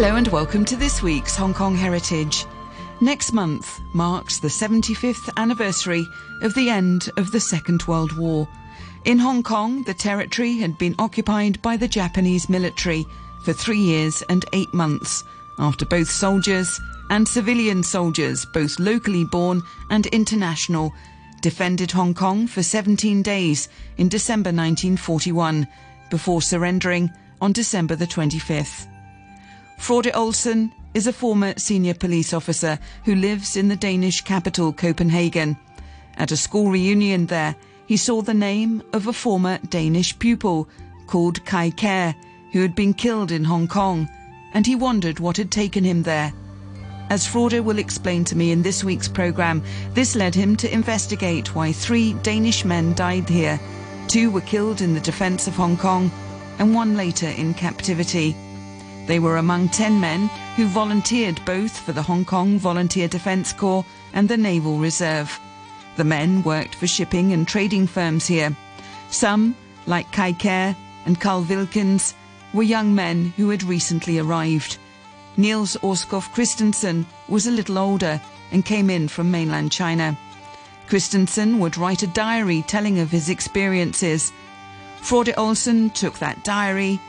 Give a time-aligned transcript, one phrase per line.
[0.00, 2.46] Hello and welcome to this week's Hong Kong Heritage.
[3.00, 6.06] Next month marks the 75th anniversary
[6.40, 8.46] of the end of the Second World War.
[9.04, 13.04] In Hong Kong, the territory had been occupied by the Japanese military
[13.42, 15.24] for three years and eight months
[15.58, 20.94] after both soldiers and civilian soldiers, both locally born and international,
[21.40, 25.66] defended Hong Kong for 17 days in December 1941
[26.08, 27.10] before surrendering
[27.40, 28.86] on December the 25th.
[29.78, 35.56] Frode Olsen is a former senior police officer who lives in the Danish capital Copenhagen.
[36.18, 40.68] At a school reunion there, he saw the name of a former Danish pupil
[41.06, 42.14] called Kai Kær,
[42.52, 44.08] who had been killed in Hong Kong,
[44.52, 46.34] and he wondered what had taken him there.
[47.08, 49.62] As Frode will explain to me in this week's programme,
[49.94, 53.58] this led him to investigate why three Danish men died here.
[54.08, 56.10] Two were killed in the defence of Hong Kong,
[56.58, 58.36] and one later in captivity.
[59.08, 63.86] They were among 10 men who volunteered both for the Hong Kong Volunteer Defence Corps
[64.12, 65.40] and the Naval Reserve.
[65.96, 68.54] The men worked for shipping and trading firms here.
[69.08, 69.56] Some,
[69.86, 72.12] like Kai Kær and Carl Wilkins,
[72.52, 74.76] were young men who had recently arrived.
[75.38, 78.20] Niels Orskov Christensen was a little older
[78.52, 80.18] and came in from mainland China.
[80.86, 84.34] Christensen would write a diary telling of his experiences.
[85.00, 87.00] Frode Olsen took that diary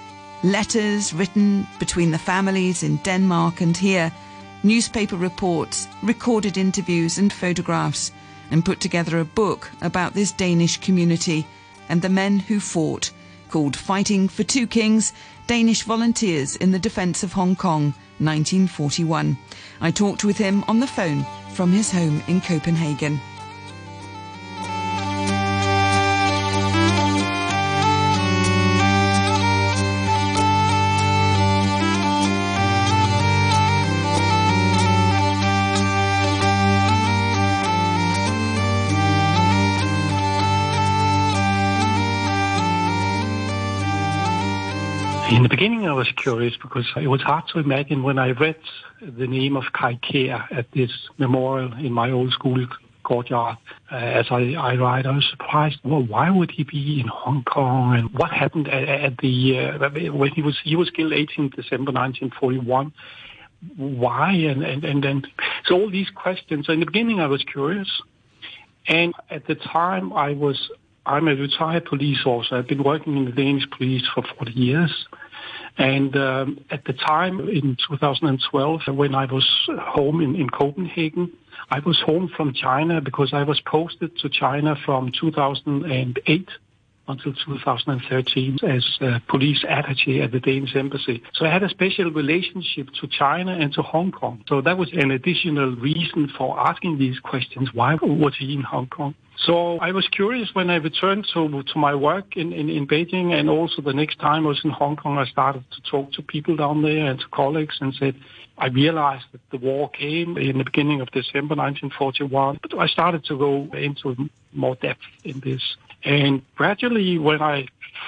[0.44, 4.12] letters written between the families in Denmark and here,
[4.64, 8.12] newspaper reports, recorded interviews and photographs,
[8.52, 11.46] and put together a book about this Danish community
[11.90, 13.12] and the men who fought,
[13.50, 15.14] called Fighting for Two Kings
[15.48, 19.38] Danish Volunteers in the Defence of Hong Kong, 1941.
[19.82, 23.20] I talked with him on the phone from his home in Copenhagen.
[45.40, 48.58] In the beginning, I was curious because it was hard to imagine when I read
[49.02, 52.68] the name of Kai Kær at this memorial in my old school
[53.04, 53.56] courtyard.
[53.90, 55.78] Uh, as I, I write, I was surprised.
[55.86, 57.96] Well, why would he be in Hong Kong?
[57.96, 61.94] And what happened at, at the uh, when he was he was killed 18th December
[61.94, 62.92] 1941?
[63.78, 64.32] Why?
[64.34, 65.22] And and and then
[65.68, 66.66] so all these questions.
[66.66, 67.88] So in the beginning, I was curious,
[68.90, 70.70] and at the time, I was
[71.06, 72.56] I'm a retired police officer.
[72.56, 75.08] I've been working in the Danish police for 40 years.
[75.80, 79.48] And um, at the time in 2012, when I was
[79.80, 81.32] home in, in Copenhagen,
[81.72, 86.50] I was home from China because I was posted to China from 2008
[87.08, 91.24] until 2013 as a police attaché at the Danish embassy.
[91.34, 94.44] So I had a special relationship to China and to Hong Kong.
[94.50, 97.70] So that was an additional reason for asking these questions.
[97.74, 99.16] Why was he in Hong Kong?
[99.46, 103.32] So I was curious when I returned to to my work in, in, in Beijing
[103.32, 106.22] and also the next time I was in Hong Kong, I started to talk to
[106.22, 108.16] people down there and to colleagues and said,
[108.58, 113.24] I realized that the war came in the beginning of December 1941, but I started
[113.26, 115.62] to go into more depth in this.
[116.04, 117.68] And gradually when I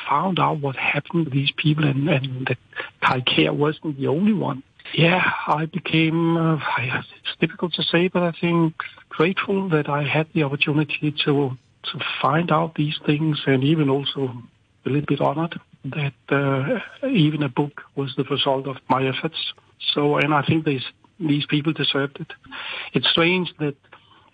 [0.09, 2.57] found out what happened to these people and, and that
[3.01, 8.23] Kai Kær wasn't the only one, yeah, I became, uh, it's difficult to say, but
[8.23, 8.75] I think
[9.09, 14.31] grateful that I had the opportunity to to find out these things and even also
[14.85, 19.53] a little bit honored that uh, even a book was the result of my efforts.
[19.93, 20.85] So, and I think these
[21.19, 22.31] these people deserved it.
[22.93, 23.75] It's strange that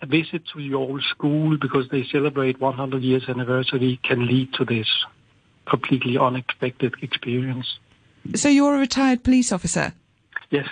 [0.00, 4.64] a visit to your old school because they celebrate 100 years anniversary can lead to
[4.64, 4.88] this
[5.68, 7.78] completely unexpected experience.
[8.34, 9.92] So you're a retired police officer?
[10.50, 10.68] Yes.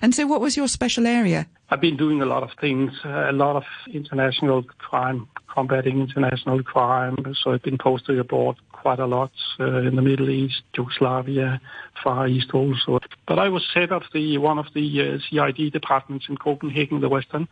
[0.00, 1.46] And so what was your special area?
[1.70, 7.16] I've been doing a lot of things, a lot of international crime, combating international crime.
[7.40, 9.30] So I've been posted abroad quite a lot
[9.60, 11.60] uh, in the Middle East, Yugoslavia,
[12.02, 12.98] Far East also.
[13.28, 17.08] But I was head of the one of the uh, CID departments in Copenhagen, the
[17.08, 17.46] Western,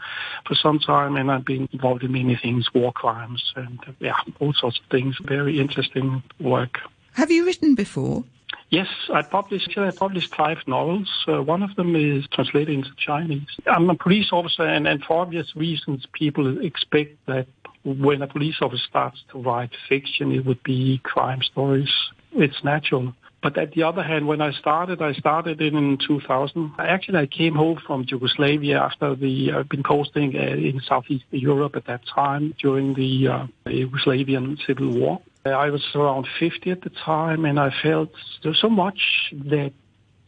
[0.46, 4.52] for some time, and I've been involved in many things, war crimes, and yeah, all
[4.52, 5.16] sorts of things.
[5.24, 6.78] Very interesting work.
[7.12, 8.24] Have you written before?
[8.70, 11.08] Yes, I published I published five novels.
[11.26, 13.48] Uh, one of them is translated into Chinese.
[13.66, 17.46] I'm a police officer, and, and for obvious reasons, people expect that
[17.84, 21.92] when a police officer starts to write fiction, it would be crime stories.
[22.32, 23.14] It's natural.
[23.42, 26.72] But at the other hand, when I started, I started in 2000.
[26.78, 31.76] Actually, I came home from Yugoslavia after the I've been posting uh, in Southeast Europe
[31.76, 35.20] at that time during the uh, Yugoslavian civil war.
[35.52, 38.10] I was around 50 at the time, and I felt
[38.42, 39.00] there's so much
[39.32, 39.72] that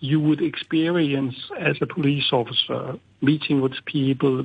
[0.01, 4.43] you would experience as a police officer, meeting with people,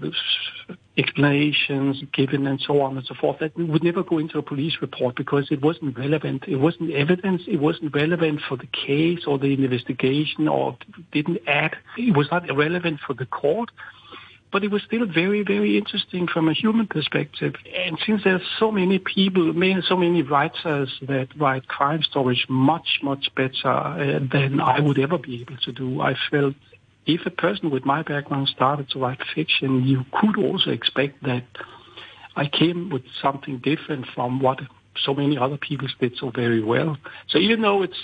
[0.98, 4.78] explanations given and so on and so forth, that would never go into a police
[4.82, 6.44] report because it wasn't relevant.
[6.48, 7.44] It wasn't evidence.
[7.48, 10.78] It wasn't relevant for the case or the investigation or
[11.12, 11.76] didn't add.
[11.98, 13.70] It was not relevant for the court
[14.56, 17.56] but it was still very, very interesting from a human perspective.
[17.76, 19.54] And since there are so many people,
[19.86, 25.18] so many writers that write crime stories much, much better uh, than I would ever
[25.18, 26.56] be able to do, I felt
[27.06, 31.44] if a person with my background started to write fiction, you could also expect that
[32.38, 34.62] I came with something different from what
[35.04, 36.96] so many other people did so very well.
[37.28, 38.00] So even though it's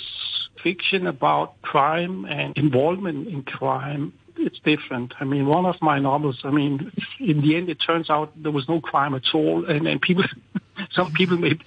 [0.61, 5.13] fiction about crime and involvement in crime, it's different.
[5.19, 8.51] I mean, one of my novels, I mean, in the end, it turns out there
[8.51, 10.23] was no crime at all, and, and people,
[10.91, 11.57] some people may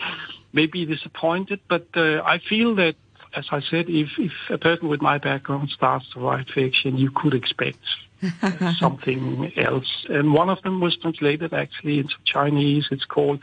[0.53, 2.95] may be disappointed, but uh, I feel that,
[3.37, 7.11] as I said, if if a person with my background starts to write fiction, you
[7.11, 7.81] could expect
[8.79, 10.07] something else.
[10.09, 12.87] And one of them was translated actually into Chinese.
[12.91, 13.41] It's called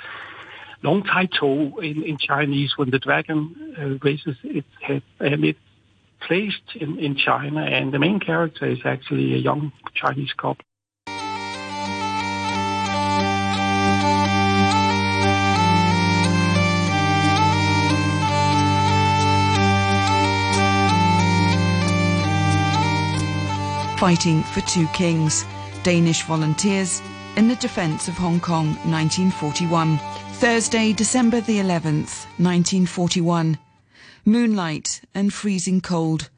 [0.84, 5.58] Long Tai To in, in Chinese, when the dragon uh, raises its head, and it
[6.22, 10.64] placed in, in China, and the main character is actually a young Chinese couple.
[23.98, 25.46] Fighting for Two Kings,
[25.84, 27.02] Danish volunteers
[27.36, 30.00] in the defence of Hong Kong 1941.
[30.34, 33.60] Thursday, December the 11th, 1941
[34.26, 36.30] moonlight and freezing cold.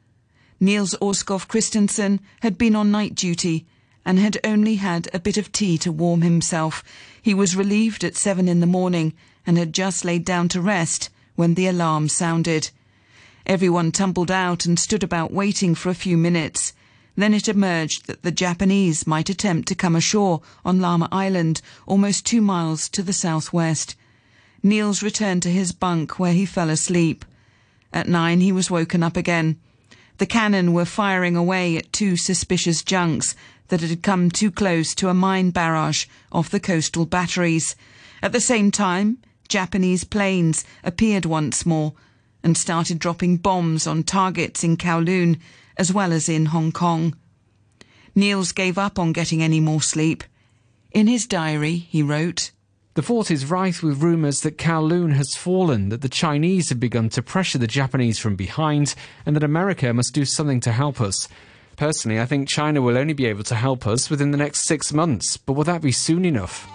[0.58, 3.66] Niels Orskov Christensen had been on night duty
[4.04, 6.82] and had only had a bit of tea to warm himself.
[7.20, 9.12] He was relieved at seven in the morning
[9.46, 12.70] and had just laid down to rest when the alarm sounded.
[13.46, 16.72] Everyone tumbled out and stood about waiting for a few minutes.
[17.16, 22.24] Then it emerged that the Japanese might attempt to come ashore on Lamma Island, almost
[22.24, 23.94] two miles to the southwest.
[24.62, 27.24] Niels returned to his bunk where he fell asleep.
[27.94, 29.56] At nine, he was woken up again.
[30.18, 33.36] The cannon were firing away at two suspicious junks
[33.68, 37.76] that had come too close to a mine barrage off the coastal batteries.
[38.20, 39.18] At the same time,
[39.48, 41.94] Japanese planes appeared once more
[42.42, 45.38] and started dropping bombs on targets in Kowloon
[45.76, 47.16] as well as in Hong Kong.
[48.16, 50.24] Niels gave up on getting any more sleep.
[50.90, 52.50] In his diary, he wrote,
[52.94, 57.08] the fort is rife with rumours that Kowloon has fallen, that the Chinese have begun
[57.10, 58.94] to pressure the Japanese from behind,
[59.26, 61.28] and that America must do something to help us.
[61.76, 64.92] Personally, I think China will only be able to help us within the next six
[64.92, 66.68] months, but will that be soon enough?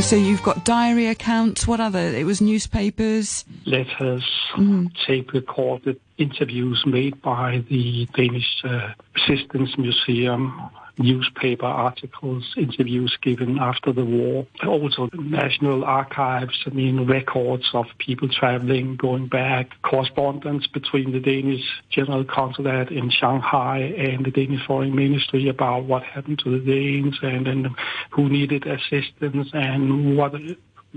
[0.00, 1.66] So you've got diary accounts.
[1.66, 1.98] What other?
[1.98, 4.86] It was newspapers, letters, mm-hmm.
[5.06, 13.92] tape recorded interviews made by the Danish uh, Resistance Museum, newspaper articles, interviews given after
[13.92, 21.12] the war, also national archives, I mean, records of people traveling, going back, correspondence between
[21.12, 26.58] the Danish General Consulate in Shanghai and the Danish Foreign Ministry about what happened to
[26.58, 27.68] the Danes and, and
[28.10, 30.32] who needed assistance and what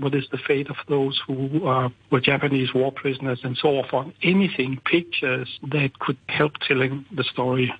[0.00, 4.12] what is the fate of those who uh, were Japanese war prisoners and so on.
[4.22, 7.72] Anything, pictures that could help telling the story.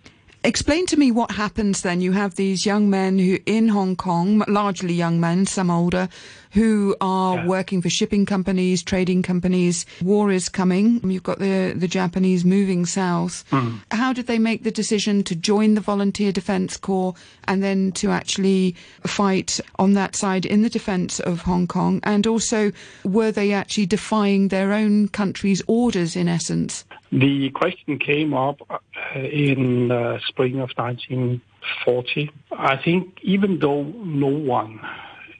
[0.42, 2.00] Explain to me what happens then.
[2.00, 6.09] You have these young men who in Hong Kong, largely young men, some older,
[6.52, 7.47] who are yeah.
[7.47, 9.85] working for shipping companies, trading companies.
[10.00, 10.99] War is coming.
[11.11, 13.44] You've got the the Japanese moving south.
[13.50, 13.80] Mm.
[13.90, 18.11] How did they make the decision to join the Volunteer Defence Corps and then to
[18.11, 22.00] actually fight on that side in the defence of Hong Kong?
[22.02, 22.73] And also,
[23.04, 26.87] were they actually defying their own country's orders in essence?
[27.12, 32.30] The question came up uh, in the spring of 1940.
[32.52, 34.80] I think even though no one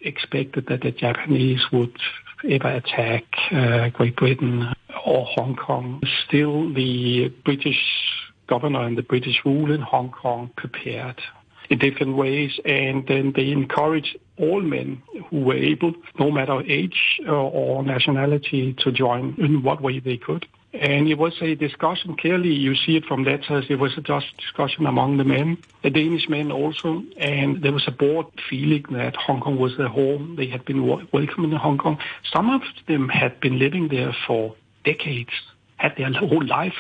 [0.01, 1.97] expected that the Japanese would
[2.49, 4.73] ever attack uh, Great Britain
[5.07, 7.79] or Hong Kong, still the British
[8.49, 11.21] governor and the British rule in Hong Kong prepared
[11.69, 17.21] in different ways, and then they encouraged all men who were able, no matter age
[17.29, 20.47] or nationality, to join in what way they could.
[20.73, 24.37] And it was a discussion, clearly you see it from letters, it was a just
[24.37, 29.17] discussion among the men, the Danish men also, and there was a broad feeling that
[29.17, 30.37] Hong Kong was their home.
[30.37, 31.99] They had been welcome in Hong Kong.
[32.33, 35.33] Some of them had been living there for decades
[35.81, 36.75] had their whole life.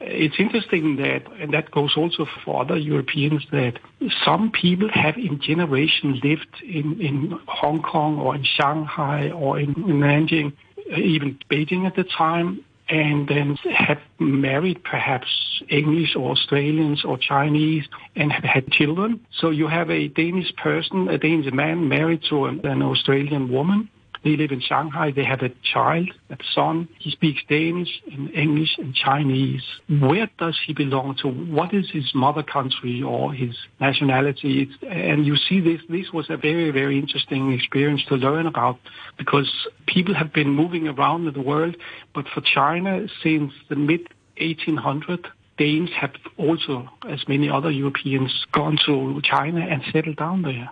[0.00, 3.78] It's interesting that, and that goes also for other Europeans, that
[4.24, 9.70] some people have in generation lived in, in Hong Kong or in Shanghai or in,
[9.70, 10.52] in Nanjing,
[10.96, 15.26] even Beijing at the time, and then have married perhaps
[15.70, 17.84] English or Australians or Chinese
[18.16, 19.18] and have had children.
[19.40, 23.88] So you have a Danish person, a Danish man married to an Australian woman
[24.24, 25.10] they live in Shanghai.
[25.10, 26.88] They have a child, a son.
[26.98, 29.62] He speaks Danish and English and Chinese.
[29.88, 31.28] Where does he belong to?
[31.28, 34.62] What is his mother country or his nationality?
[34.62, 38.78] It's, and you see this, this was a very, very interesting experience to learn about
[39.18, 39.50] because
[39.86, 41.76] people have been moving around in the world.
[42.14, 44.08] But for China, since the mid
[44.40, 45.26] 1800s,
[45.58, 50.70] Danes have also, as many other Europeans, gone to China and settled down there,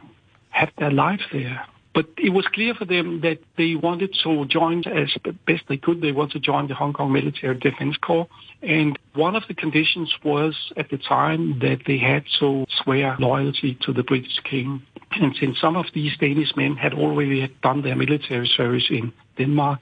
[0.50, 1.66] have their lives there.
[1.92, 5.12] But it was clear for them that they wanted to join as
[5.46, 6.00] best they could.
[6.00, 8.28] They wanted to join the Hong Kong Military Defense Corps.
[8.62, 13.76] And one of the conditions was at the time that they had to swear loyalty
[13.82, 14.82] to the British King.
[15.12, 19.80] And since some of these Danish men had already done their military service in Denmark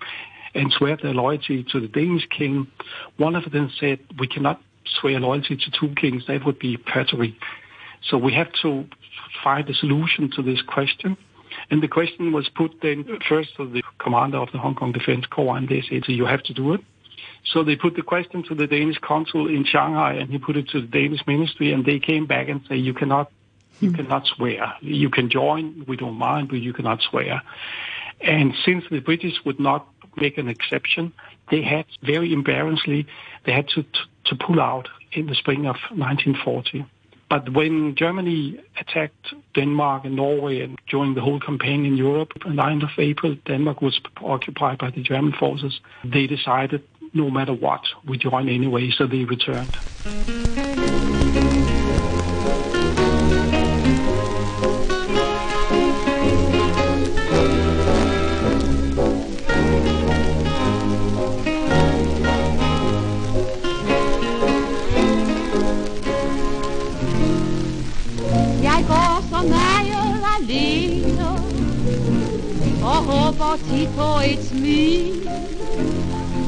[0.54, 2.66] and swear their loyalty to the Danish king,
[3.18, 4.62] one of them said, we cannot
[4.98, 6.22] swear loyalty to two kings.
[6.26, 7.36] That would be perjury.
[8.08, 8.86] So we have to
[9.44, 11.18] find a solution to this question.
[11.70, 15.26] And the question was put then first to the commander of the Hong Kong Defense
[15.26, 16.80] Corps, and they said, you have to do it.
[17.44, 20.68] So they put the question to the Danish consul in Shanghai, and he put it
[20.70, 23.30] to the Danish ministry, and they came back and say, you cannot,
[23.80, 24.74] you cannot swear.
[24.80, 27.42] You can join, we don't mind, but you cannot swear.
[28.20, 29.86] And since the British would not
[30.16, 31.12] make an exception,
[31.50, 33.06] they had very embarrassingly,
[33.44, 36.84] they had to, to, to pull out in the spring of 1940.
[37.28, 42.56] But when Germany attacked Denmark and Norway and during the whole campaign in Europe, on
[42.56, 45.80] 9th of April, Denmark was occupied by the German forces.
[46.04, 46.82] They decided
[47.12, 49.76] no matter what, we join anyway, so they returned.
[73.28, 75.28] Håber tit på et smil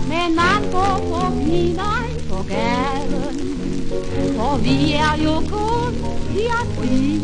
[0.09, 3.35] Men man går forbi mig på gaden
[4.37, 5.95] For vi er jo kun
[6.43, 7.23] i april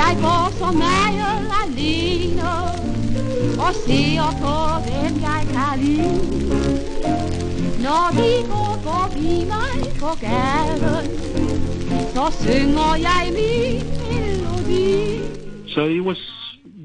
[0.00, 2.50] Jeg går så meget alene
[3.58, 6.20] Og ser på hvem jeg kan lide
[7.86, 11.06] Når de går forbi mig på gaden
[12.14, 15.20] Så synger jeg min melodi.
[15.74, 16.25] So it was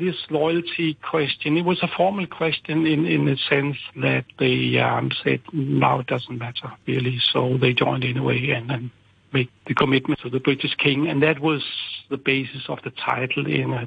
[0.01, 5.11] this loyalty question, it was a formal question in, in the sense that they um,
[5.23, 7.19] said, now it doesn't matter, really.
[7.31, 8.91] So they joined anyway and then
[9.31, 11.07] made the commitment to the British king.
[11.07, 11.63] And that was
[12.09, 13.85] the basis of the title in uh,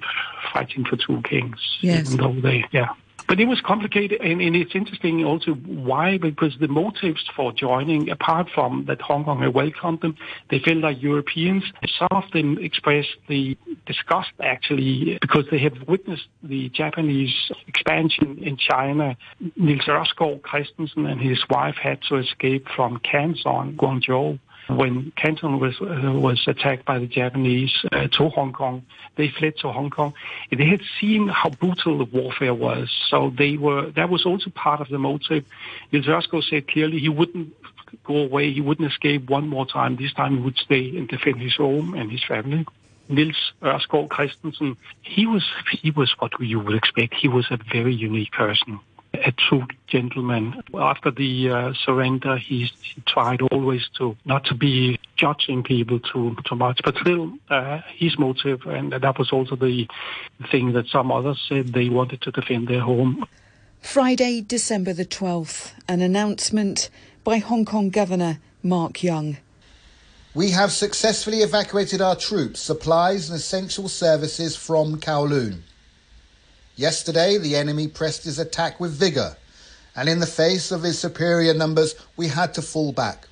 [0.53, 1.61] Fighting for Two Kings.
[1.81, 2.13] Yes.
[2.13, 2.95] Even though they, yeah.
[3.27, 8.11] But it was complicated, and, and, it's interesting also why, because the motives for joining,
[8.11, 10.17] apart from that Hong Kong had welcomed them,
[10.51, 11.65] they felt like Europeans.
[11.99, 17.35] Some of them expressed the disgust, actually, because they have witnessed the Japanese
[17.67, 19.17] expansion in China.
[19.57, 25.75] Niels Ørskov Christensen and his wife had to escape from Canton, Guangzhou when Canton was
[25.81, 28.85] uh, was attacked by the Japanese uh, to Hong Kong,
[29.17, 30.15] they fled to Hong Kong.
[30.51, 33.91] They had seen how brutal the warfare was, so they were.
[33.91, 35.45] That was also part of the motive.
[35.93, 37.55] Niels said clearly he wouldn't
[38.05, 38.53] go away.
[38.53, 39.97] He wouldn't escape one more time.
[39.97, 42.67] This time he would stay and defend his home and his family.
[43.09, 47.13] Nils Ørskov Christensen, he was he was what you would expect.
[47.15, 48.81] He was a very unique person
[49.25, 50.63] a true gentleman.
[50.75, 56.37] After the uh, surrender, he, he, tried always to not to be judging people too
[56.45, 59.89] too much, but still uh, his motive, and that was also the
[60.51, 63.25] thing that some others said they wanted to defend their home.
[63.81, 66.89] Friday, December the 12th, an announcement
[67.23, 69.37] by Hong Kong Governor Mark Young.
[70.35, 75.61] We have successfully evacuated our troops, supplies, and essential services from Kowloon.
[76.77, 79.37] Yesterday, the enemy pressed his attack with vigour,
[79.95, 83.29] and in the face of his superior numbers, we had to fall back.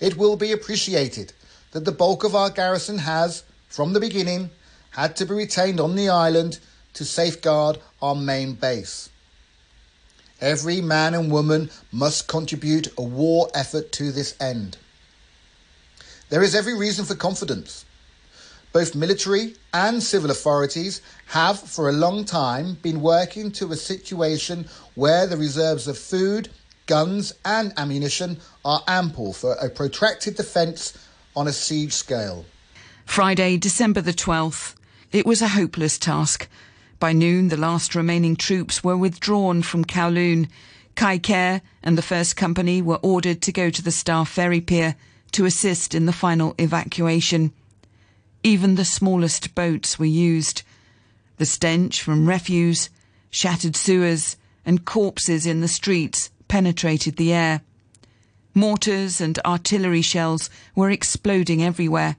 [0.00, 1.32] It will be appreciated
[1.72, 4.50] that the bulk of our garrison has, from the beginning,
[4.90, 6.58] had to be retained on the island
[6.94, 9.08] to safeguard our main base.
[10.40, 14.78] Every man and woman must contribute a war effort to this end.
[16.30, 17.84] There is every reason for confidence.
[18.72, 24.66] Both military and civil authorities have for a long time been working to a situation
[24.94, 26.48] where the reserves of food,
[26.86, 30.96] guns and ammunition are ample for a protracted defence
[31.36, 32.44] on a siege scale.
[33.04, 34.74] Friday, December the 12th.
[35.12, 36.48] It was a hopeless task.
[36.98, 40.48] By noon, the last remaining troops were withdrawn from Kowloon.
[40.94, 44.96] Kai Ker and the First Company were ordered to go to the Star Ferry Pier
[45.32, 47.52] to assist in the final evacuation.
[48.42, 50.62] Even the smallest boats were used.
[51.36, 52.88] The stench from refuse,
[53.30, 57.62] shattered sewers, and corpses in the streets penetrated the air.
[58.54, 62.16] Mortars and artillery shells were exploding everywhere.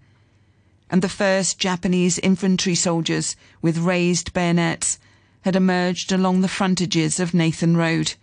[0.89, 4.99] And the first Japanese infantry soldiers with raised bayonets
[5.41, 8.13] had emerged along the frontages of Nathan Road.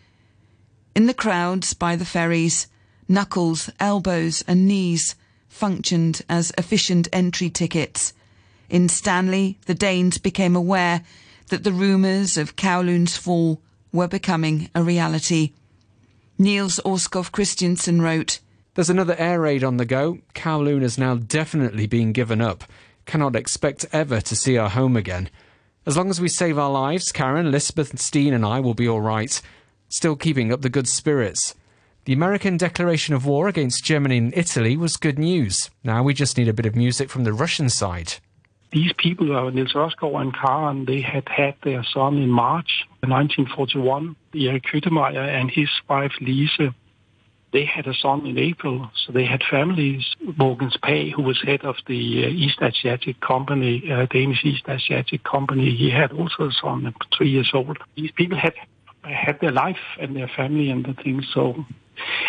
[0.95, 2.69] In the crowds by the ferries,
[3.09, 5.15] knuckles, elbows, and knees
[5.59, 8.15] functioned as efficient entry tickets.
[8.71, 11.03] In Stanley, the Danes became aware
[11.49, 13.61] that the rumours of Kowloon's fall
[13.93, 15.53] were becoming a reality.
[16.39, 18.39] Niels Orskov Christiansen wrote,
[18.75, 20.19] There's another air raid on the go.
[20.33, 22.63] Kowloon has now definitely been given up.
[23.05, 25.29] Cannot expect ever to see our home again.
[25.85, 29.01] As long as we save our lives, Karen, Lisbeth, Steen, and I will be all
[29.01, 29.43] right.
[29.89, 31.57] Still keeping up the good spirits.
[32.09, 35.69] The American declaration of war against Germany and Italy was good news.
[35.85, 38.15] Now we just need a bit of music from the Russian side.
[38.73, 44.17] These people, uh, Nils Ørskov and Karen, they had had their son in March 1941.
[44.35, 46.73] Erik Kyttemeyer and his wife Lise,
[47.53, 50.17] they had a son in April, so they had families.
[50.25, 55.25] Mogens Pagh, who was head of the uh, East Asiatic Company, uh, Danish East Asiatic
[55.25, 57.77] Company, he had also a son, three years old.
[57.97, 58.55] These people had
[59.03, 61.29] had their life and their family and the things.
[61.35, 61.67] So,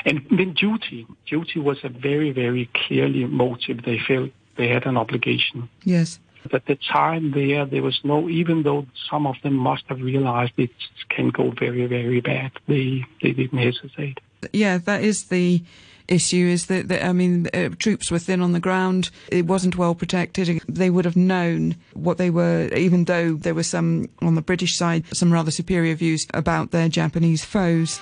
[0.05, 3.83] and then duty, duty was a very, very clearly motive.
[3.83, 5.69] They felt they had an obligation.
[5.83, 6.19] Yes.
[6.53, 10.53] At the time there, there was no, even though some of them must have realized
[10.57, 10.71] it
[11.09, 14.19] can go very, very bad, they, they didn't hesitate.
[14.53, 15.61] Yeah, that is the
[16.07, 19.11] issue is that, that I mean, uh, troops were thin on the ground.
[19.31, 20.61] It wasn't well protected.
[20.67, 24.75] They would have known what they were, even though there were some on the British
[24.75, 27.99] side, some rather superior views about their Japanese foes.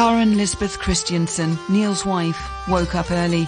[0.00, 3.46] Karen Lisbeth Christiansen, Neil's wife, woke up early.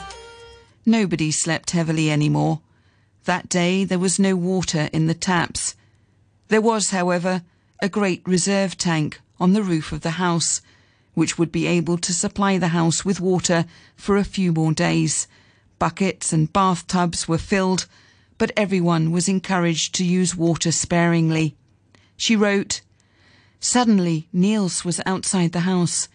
[0.84, 2.60] Nobody slept heavily anymore.
[3.24, 5.74] That day there was no water in the taps.
[6.48, 7.40] There was, however,
[7.80, 10.60] a great reserve tank on the roof of the house,
[11.14, 13.64] which would be able to supply the house with water
[13.96, 15.26] for a few more days.
[15.78, 17.86] Buckets and bathtubs were filled,
[18.36, 21.56] but everyone was encouraged to use water sparingly.
[22.18, 22.82] She wrote,
[23.58, 26.08] Suddenly, Niels was outside the house.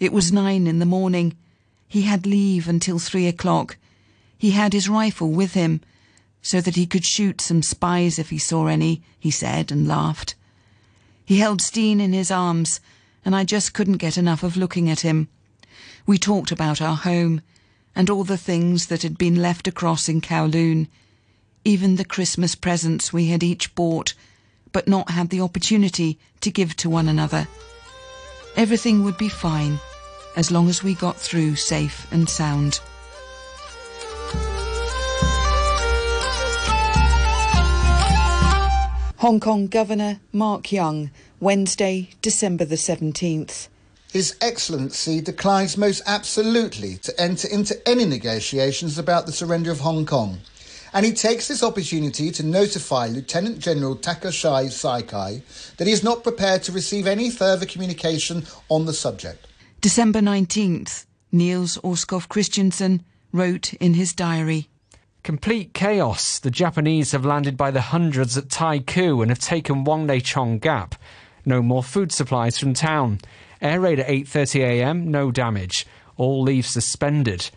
[0.00, 1.36] It was nine in the morning.
[1.86, 3.76] He had leave until three o'clock.
[4.38, 5.82] He had his rifle with him,
[6.40, 10.34] so that he could shoot some spies if he saw any, he said and laughed.
[11.26, 12.80] He held Steen in his arms,
[13.26, 15.28] and I just couldn't get enough of looking at him.
[16.06, 17.42] We talked about our home,
[17.94, 20.88] and all the things that had been left across in Kowloon,
[21.62, 24.14] even the Christmas presents we had each bought,
[24.72, 27.48] but not had the opportunity to give to one another.
[28.56, 29.78] Everything would be fine
[30.36, 32.80] as long as we got through safe and sound.
[39.20, 43.68] Hong Kong Governor Mark Young, Wednesday, December the 17th.
[44.12, 50.06] His Excellency declines most absolutely to enter into any negotiations about the surrender of Hong
[50.06, 50.38] Kong,
[50.94, 55.42] and he takes this opportunity to notify Lieutenant General Takashi Sakai
[55.76, 59.46] that he is not prepared to receive any further communication on the subject.
[59.80, 64.68] December 19th, Niels Orskov Christiansen wrote in his diary.
[65.22, 66.38] Complete chaos.
[66.38, 70.58] The Japanese have landed by the hundreds at Tai Koo and have taken Wong Chong
[70.58, 70.96] Gap.
[71.46, 73.20] No more food supplies from town.
[73.62, 75.86] Air raid at 8.30am, no damage.
[76.18, 77.48] All leave suspended.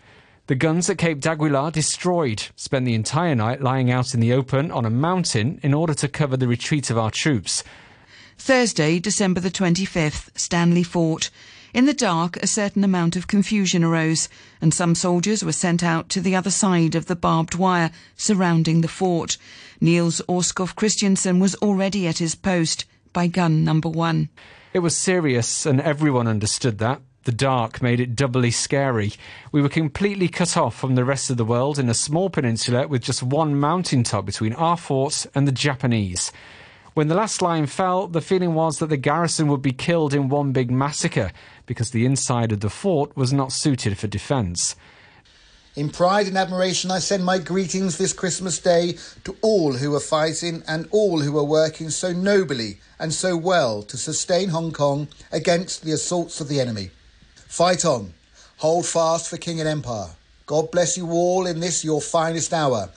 [0.46, 2.48] The guns at Cape d'Aguilar destroyed.
[2.56, 6.08] Spent the entire night lying out in the open on a mountain in order to
[6.08, 7.62] cover the retreat of our troops.
[8.38, 11.28] Thursday, December the 25th, Stanley Fort.
[11.74, 14.28] In the dark, a certain amount of confusion arose,
[14.60, 18.80] and some soldiers were sent out to the other side of the barbed wire surrounding
[18.80, 19.36] the fort.
[19.80, 24.28] Niels Orskov Christiansen was already at his post by gun number one.
[24.72, 27.00] It was serious, and everyone understood that.
[27.24, 29.14] The dark made it doubly scary.
[29.50, 32.86] We were completely cut off from the rest of the world in a small peninsula
[32.86, 36.30] with just one mountain top between our fort and the Japanese.
[36.94, 40.28] When the last line fell, the feeling was that the garrison would be killed in
[40.28, 41.32] one big massacre
[41.66, 44.76] because the inside of the fort was not suited for defence.
[45.76, 50.00] In pride and admiration, I send my greetings this Christmas Day to all who are
[50.00, 55.08] fighting and all who are working so nobly and so well to sustain Hong Kong
[55.32, 56.90] against the assaults of the enemy.
[57.34, 58.14] Fight on.
[58.58, 60.10] Hold fast for King and Empire.
[60.46, 62.90] God bless you all in this your finest hour.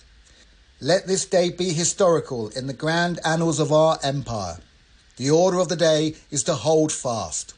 [0.80, 4.60] Let this day be historical in the grand annals of our empire.
[5.16, 7.56] The order of the day is to hold fast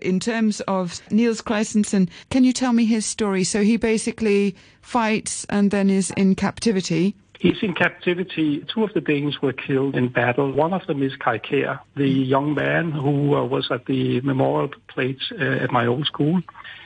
[0.00, 3.44] in terms of Niels Christensen, can you tell me his story?
[3.44, 7.14] So he basically fights and then is in captivity.
[7.42, 8.64] He's in captivity.
[8.72, 10.52] Two of the Danes were killed in battle.
[10.52, 11.40] One of them is Kai
[11.96, 16.40] the young man who uh, was at the memorial plates uh, at my old school.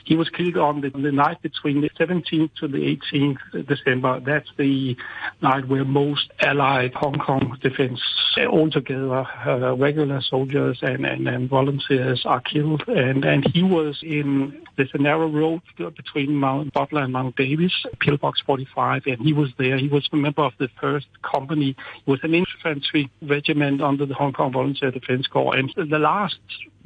[0.07, 4.21] He was killed on the, the night between the 17th to the 18th December.
[4.21, 4.95] That's the
[5.41, 7.99] night where most Allied Hong Kong defense
[8.37, 12.83] altogether, uh, regular soldiers and, and, and, volunteers are killed.
[12.87, 18.39] And, and he was in a narrow road between Mount Butler and Mount Davis, pillbox
[18.45, 19.77] 45, and he was there.
[19.77, 21.71] He was a member of the first company.
[21.71, 25.55] It was an infantry regiment under the Hong Kong Volunteer Defense Corps.
[25.55, 26.37] And the last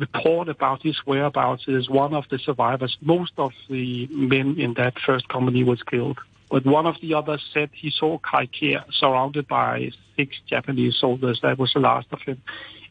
[0.02, 2.98] report about his whereabouts is one of the survivors.
[3.02, 6.20] Most of the men in that first company was killed.
[6.50, 11.40] But one of the others said he saw Kai Kjær surrounded by six Japanese soldiers.
[11.42, 12.42] That was the last of him.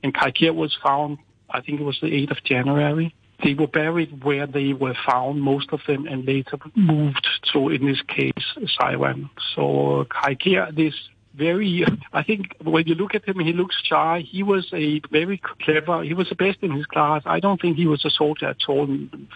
[0.03, 1.19] And Kai Kjær was found,
[1.51, 3.15] I think it was the 8th of January.
[3.45, 7.87] They were buried where they were found, most of them, and later moved to, in
[7.87, 8.47] this case,
[8.79, 9.29] Saiwan.
[9.55, 10.95] So Kai Kjær, this
[11.35, 14.25] very, I think when you look at him, he looks shy.
[14.27, 17.23] He was a very clever, he was the best in his class.
[17.25, 18.89] I don't think he was a soldier at all.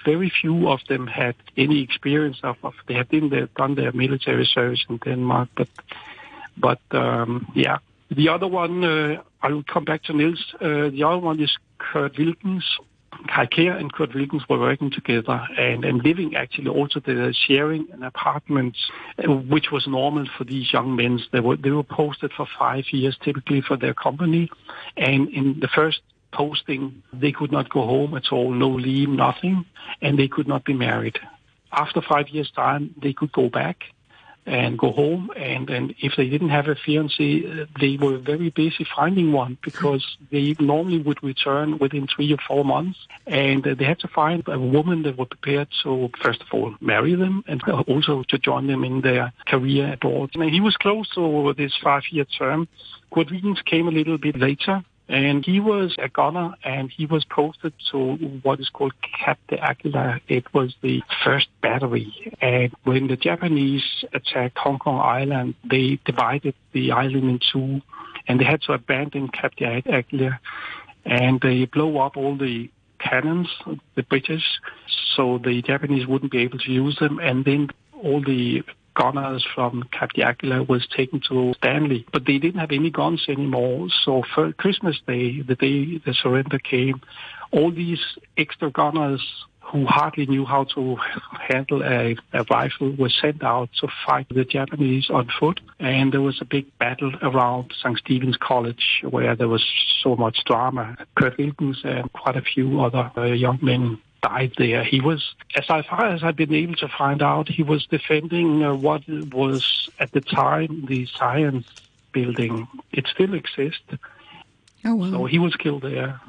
[0.04, 3.92] Very few of them had any experience of, of they had been there, done their
[3.92, 5.68] military service in Denmark, but,
[6.56, 7.78] but, um, yeah.
[8.10, 10.54] The other one, uh, I will come back to Nils.
[10.60, 12.64] Uh, the other one is Kurt Wilkins.
[13.28, 17.86] Kai Kjær and Kurt Wilkins were working together and, and living actually also together, sharing
[17.92, 18.76] an apartment,
[19.18, 21.20] uh, which was normal for these young men.
[21.32, 24.50] They were, they were posted for five years typically for their company.
[24.96, 26.00] And in the first
[26.32, 29.64] posting, they could not go home at all, no leave, nothing,
[30.02, 31.18] and they could not be married.
[31.72, 33.84] After five years' time, they could go back
[34.46, 35.30] and go home.
[35.36, 39.58] And, and if they didn't have a fiance, uh, they were very busy finding one
[39.62, 42.98] because they normally would return within three or four months.
[43.26, 46.74] And uh, they had to find a woman that was prepared to, first of all,
[46.80, 50.30] marry them and also to join them in their career abroad.
[50.34, 52.68] And he was close to this five-year term.
[53.12, 53.28] Kurt
[53.64, 58.14] came a little bit later and he was a gunner and he was posted to
[58.42, 60.20] what is called Cap de d'Aguilar.
[60.28, 62.32] It was the first battery.
[62.40, 67.82] And when the Japanese attacked Hong Kong Island, they divided the island in two
[68.26, 70.40] and they had to abandon Cap de d'Aguilar
[71.04, 73.48] and they blow up all the cannons,
[73.96, 74.44] the British,
[75.14, 77.18] so the Japanese wouldn't be able to use them.
[77.18, 78.62] And then all the
[78.94, 80.10] gunners from Cap
[80.68, 83.88] was taken to Stanley, but they didn't have any guns anymore.
[84.04, 87.00] So for Christmas Day, the day the surrender came,
[87.52, 88.00] all these
[88.36, 89.22] extra gunners
[89.60, 90.96] who hardly knew how to
[91.48, 95.60] handle a, a, rifle were sent out to fight the Japanese on foot.
[95.80, 97.98] And there was a big battle around St.
[97.98, 99.64] Stephen's College where there was
[100.02, 100.96] so much drama.
[101.16, 104.82] Kurt Wilkins and quite a few other uh, young men died there.
[104.84, 105.20] He was,
[105.54, 109.60] as far as I've been able to find out, he was defending uh, what was
[109.98, 111.66] at the time the science
[112.12, 112.66] building.
[112.92, 113.90] It still exists.
[114.84, 115.10] Oh, wow.
[115.10, 116.20] So he was killed there.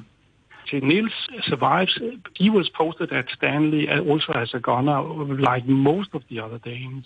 [0.73, 1.12] Niels
[1.43, 1.97] survives.
[2.34, 5.01] He was posted at Stanley uh, also as a gunner,
[5.49, 7.05] like most of the other Danes.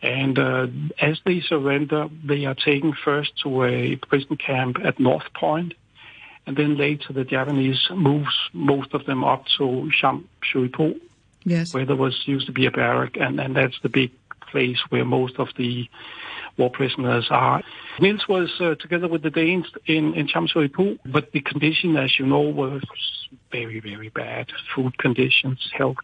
[0.00, 0.68] And uh,
[1.00, 5.74] as they surrender, they are taken first to a prison camp at North Point
[6.48, 10.94] and then later the Japanese moves most of them up to Sham Shui Po,
[11.44, 11.74] yes.
[11.74, 14.10] where there was used to be a barrack, and, and that's the big
[14.50, 15.86] place where most of the
[16.56, 17.62] war prisoners are.
[18.00, 22.18] Niels was uh, together with the Danes in, in Sham Po, but the condition, as
[22.18, 22.82] you know, was
[23.52, 24.46] very, very bad.
[24.74, 25.96] Food conditions, health.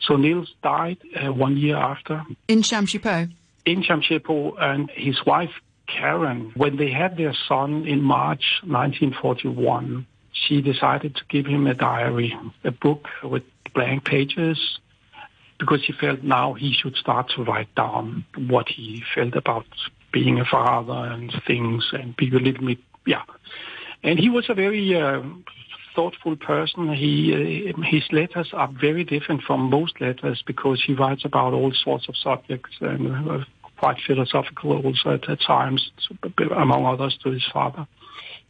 [0.00, 2.24] So Niels died uh, one year after.
[2.48, 3.26] In Sham Shui Po?
[3.66, 5.52] In Sham Shui Po, and his wife
[5.86, 11.74] Karen, when they had their son in March 1941, she decided to give him a
[11.74, 13.42] diary, a book with
[13.74, 14.78] blank pages,
[15.58, 19.66] because she felt now he should start to write down what he felt about
[20.12, 23.22] being a father and things and be a little bit, yeah.
[24.02, 25.22] And he was a very uh,
[25.94, 26.92] thoughtful person.
[26.92, 31.72] He uh, his letters are very different from most letters because he writes about all
[31.72, 33.44] sorts of subjects and uh,
[33.84, 35.90] quite philosophical also at, at times,
[36.56, 37.86] among others to his father.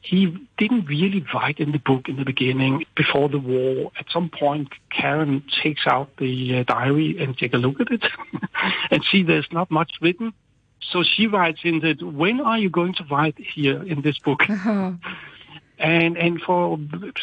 [0.00, 0.20] he
[0.58, 3.90] didn't really write in the book in the beginning before the war.
[3.98, 8.04] At some point, Karen takes out the uh, diary and take a look at it
[8.92, 10.32] and see there's not much written.
[10.92, 14.40] So she writes in that, when are you going to write here in this book?
[15.76, 16.78] And and for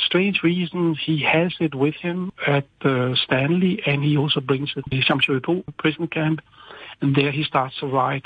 [0.07, 4.83] strange reasons, he has it with him at uh, Stanley, and he also brings it
[4.83, 6.41] to the Shamshuripo prison camp,
[7.01, 8.25] and there he starts to write.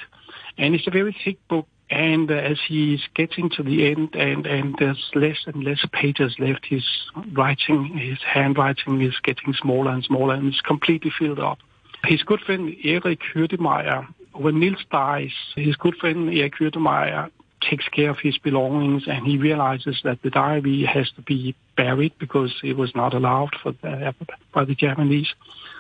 [0.58, 4.46] And it's a very thick book, and uh, as he's getting to the end, and
[4.46, 6.86] and there's less and less pages left, his
[7.34, 11.60] writing, his handwriting is getting smaller and smaller, and it's completely filled up.
[12.06, 18.10] His good friend Erik Hürdemeyer, when Nils dies, his good friend Erik Hürdemeyer takes care
[18.10, 22.78] of his belongings and he realizes that the diary has to be buried because it
[22.78, 24.14] was not allowed for the,
[24.54, 25.34] by the Japanese.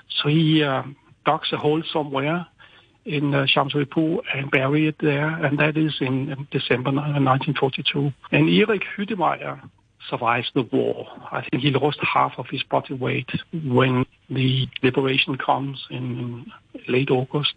[0.09, 0.83] So he uh,
[1.25, 2.47] digs a hole somewhere
[3.05, 8.11] in uh, Shamshuripo and bury it there, and that is in, in December 1942.
[8.31, 9.61] And Erik Hüdemeyer
[10.09, 11.07] survives the war.
[11.31, 16.45] I think he lost half of his body weight when the liberation comes in
[16.87, 17.55] late August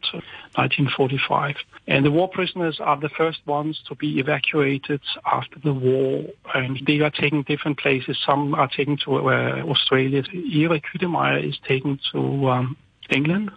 [0.55, 1.57] 1945.
[1.87, 6.81] And the war prisoners are the first ones to be evacuated after the war, and
[6.87, 8.19] they are taken different places.
[8.25, 10.23] Some are taken to uh, Australia.
[10.33, 12.77] Erik Hüdemeyer is taken to um,
[13.11, 13.51] England,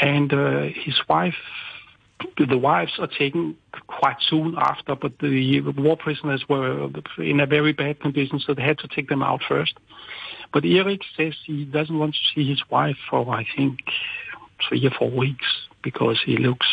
[0.00, 1.34] and uh, his wife
[2.36, 3.56] the wives are taken
[3.86, 8.62] quite soon after, but the war prisoners were in a very bad condition, so they
[8.62, 9.74] had to take them out first.
[10.52, 13.78] But Erik says he doesn't want to see his wife for, I think,
[14.68, 15.46] three or four weeks
[15.82, 16.66] because he looks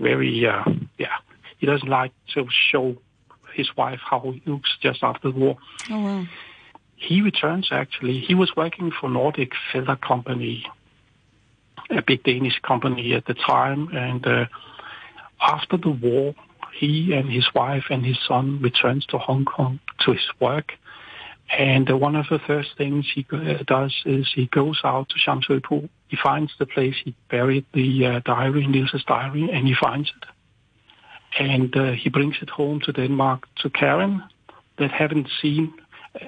[0.00, 0.64] very, uh,
[0.98, 1.16] yeah,
[1.58, 2.96] he doesn't like to show
[3.54, 5.56] his wife how he looks just after the war.
[5.90, 6.24] Oh, wow.
[6.96, 8.20] He returns actually.
[8.20, 10.64] He was working for Nordic Feather Company
[11.90, 13.88] a big Danish company at the time.
[13.92, 14.46] And uh,
[15.40, 16.34] after the war,
[16.78, 20.72] he and his wife and his son returns to Hong Kong to his work.
[21.56, 25.16] And uh, one of the first things he uh, does is he goes out to
[25.18, 25.88] Shamshuripo.
[26.08, 30.28] He finds the place he buried the uh, diary, Nils's diary, and he finds it.
[31.38, 34.22] And uh, he brings it home to Denmark to Karen
[34.78, 35.72] that haven't seen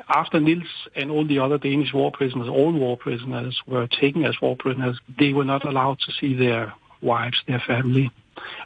[0.08, 4.40] after Nils and all the other Danish war prisoners, all war prisoners were taken as
[4.40, 6.72] war prisoners, they were not allowed to see their
[7.02, 8.10] wives, their family.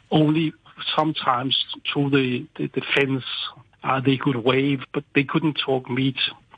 [0.09, 0.53] Only
[0.95, 3.23] sometimes through the, the, the fence
[3.83, 6.17] uh, they could wave, but they couldn't talk meat.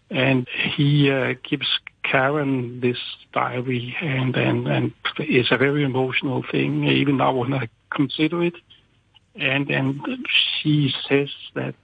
[0.10, 1.68] And he uh, gives
[2.04, 2.98] Karen this
[3.34, 8.56] diary, and, and, and it's a very emotional thing, even now when I consider it.
[9.36, 10.00] And, and
[10.62, 11.76] she says that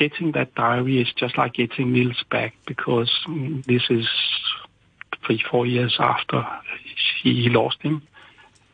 [0.00, 3.12] getting that diary is just like getting Nils back because
[3.66, 4.08] this is
[5.24, 6.42] three, four years after
[7.22, 8.02] he lost him.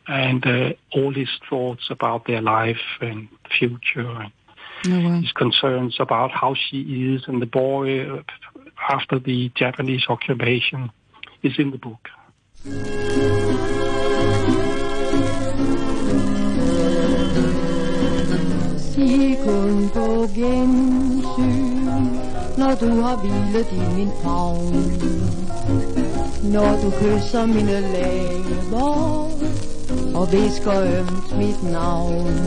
[0.07, 3.27] And uh, all his thoughts about their life and
[3.59, 4.31] future and
[4.87, 5.19] oh, wow.
[5.19, 8.23] his concerns about how she is and the boy uh,
[8.89, 10.89] after the Japanese occupation
[11.43, 12.09] is in the book.
[19.47, 20.96] kun på gensyn,
[22.67, 24.73] når du har hvilet i min favn.
[26.43, 29.29] Når du kysser mine læber
[30.15, 32.37] og visker ømt mit navn.